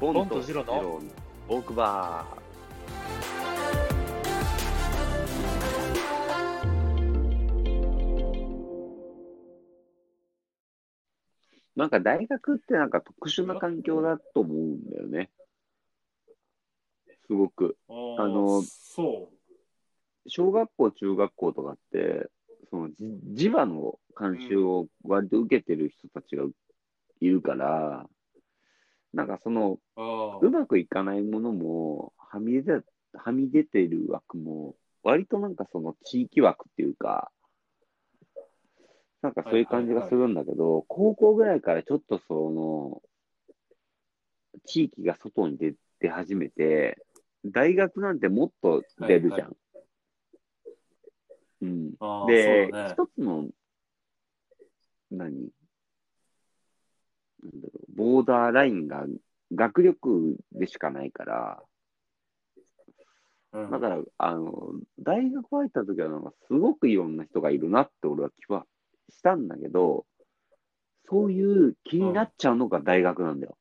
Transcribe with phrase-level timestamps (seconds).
[0.00, 0.98] ボボンとジロの
[1.46, 2.40] トークバー。
[11.76, 15.28] なんか大学ってなんか特殊な環境だと思うんだよね。
[17.26, 17.76] すごく。
[17.90, 17.92] あ
[18.22, 19.28] あのそ
[20.28, 22.26] 小学校、中学校とかって、
[22.70, 22.90] その
[23.34, 26.44] じ磁場の監修を割と受けてる人たちが
[27.20, 28.08] いるから、
[29.12, 30.50] なんかその、う。
[30.50, 37.30] まくいかないものも、はみ出て、はみ出てる枠も、割となんかその地域枠っていうか、
[39.22, 43.02] なんかそういう感じがするんだけど、高校ぐらいからちょっとその、
[44.64, 47.04] 地域が外に出出始めて、
[47.44, 49.56] 大学なんてもっと出るじゃん。
[51.62, 51.92] うん。
[52.00, 53.48] あーで、そうだね一つの、
[55.10, 55.50] 何？
[57.42, 59.06] なんだろう、ボーダーラインが
[59.52, 61.62] 学力でしかないから、
[63.52, 68.64] うんだから、あの、大学入った時はなんかすごくいろんな人がいるなって俺は気は
[69.08, 70.06] したんだけど、
[71.08, 73.58] そういう気になっちゃうのが大学なんだよ。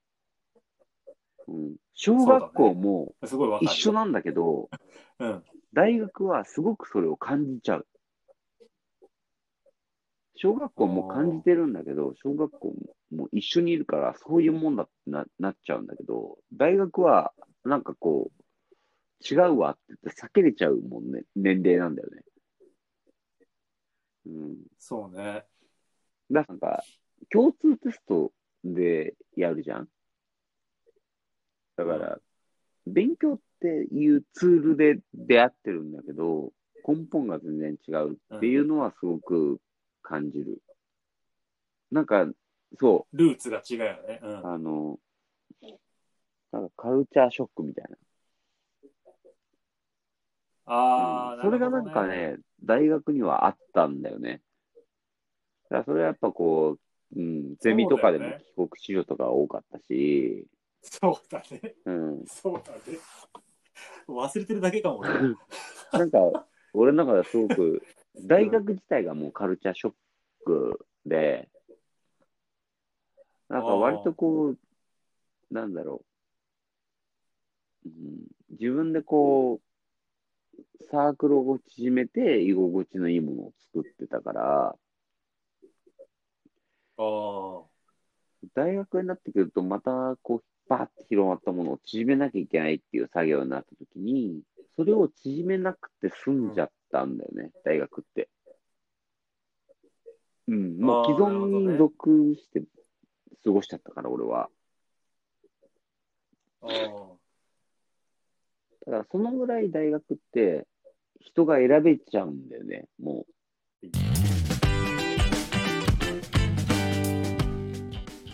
[1.47, 1.75] うん。
[1.95, 3.15] 小学校も。
[3.61, 4.69] 一緒なんだけど、
[5.19, 5.43] うん。
[5.73, 7.87] 大学はすごくそれを感じちゃう。
[10.35, 12.75] 小学校も感じてるんだけど、小学校も
[13.31, 22.23] 一緒にいるから、そういうもんだってななっちゃうんだけど、大学はなんかこう、違うわって言って避けれちゃうもんね、年齢なんだよね。
[24.27, 24.57] うん。
[24.77, 25.45] そうね。
[26.31, 26.83] だからなんか、
[27.29, 28.31] 共通テスト
[28.63, 29.89] でやるじゃん
[31.75, 32.19] だから、
[32.85, 36.51] 勉強っていうツールで出会ってるんだけど、
[36.87, 39.59] 根本が全然違うっていうのはすごく
[40.01, 40.61] 感じる。
[41.91, 42.27] なんか、
[42.77, 44.19] そルーツが違うよね。
[44.21, 44.45] うう、ん。
[44.45, 44.99] あの、
[46.51, 47.97] なんかカルチャーショックみたいな。
[50.65, 54.41] ああ、うんそれがなんかね、大学にはあったんだよね。
[55.69, 56.77] だからそれはやっぱこ
[57.15, 60.45] う、うん、ゼミとかでも帰国子女とか多かったし、
[60.81, 61.75] そうだね。
[61.85, 62.25] うん。
[62.25, 62.99] そうだね。
[64.07, 65.09] 忘れてるだけかもね。
[65.91, 67.81] なんか、俺の中ではすごく、
[68.25, 69.93] 大学自体がもうカルチャーショッ
[70.45, 71.49] クで、
[73.49, 74.57] なんか割とこう、
[75.51, 76.03] なんだろ
[77.85, 79.69] う、うん、自分でこう、
[80.91, 84.75] サークルを縮めて居心地のいいものを作ってたから、
[86.97, 87.63] ああ。
[88.53, 94.43] 大学になってくると、またこう、バーって広まったものを縮めなきゃいけないっていう作業になったときに、
[94.75, 98.29] それを縮めなくて済んじゃったんだよね、大学って。
[100.47, 102.63] うん、もう既存に属して
[103.43, 104.49] 過ごしちゃったから、俺は。
[106.61, 106.69] ああ。
[108.85, 110.67] だから、そのぐらい大学って、
[111.21, 113.25] 人が選べちゃうんだよね、も
[113.83, 113.87] う。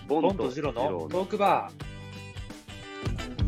[0.07, 3.44] ボボンとジロのトークバー。